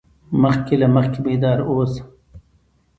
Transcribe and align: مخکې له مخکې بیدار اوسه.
مخکې 0.41 0.75
له 0.81 0.87
مخکې 0.95 1.19
بیدار 1.25 1.59
اوسه. 1.69 2.01